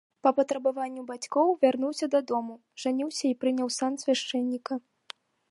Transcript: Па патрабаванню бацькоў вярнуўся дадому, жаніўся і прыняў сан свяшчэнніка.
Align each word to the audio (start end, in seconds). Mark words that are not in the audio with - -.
Па 0.25 0.29
патрабаванню 0.37 1.03
бацькоў 1.11 1.51
вярнуўся 1.65 2.09
дадому, 2.15 2.57
жаніўся 2.85 3.25
і 3.31 3.37
прыняў 3.45 3.71
сан 3.79 3.93
свяшчэнніка. 4.07 4.73